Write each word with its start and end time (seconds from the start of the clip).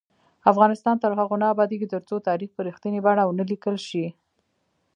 افغانستان 0.51 0.95
تر 1.03 1.11
هغو 1.19 1.35
نه 1.41 1.47
ابادیږي، 1.53 1.87
ترڅو 1.93 2.15
تاریخ 2.29 2.49
په 2.53 2.61
رښتینې 2.67 2.99
بڼه 3.05 3.23
ونه 3.25 3.43
لیکل 3.51 3.75
شي. 3.87 4.05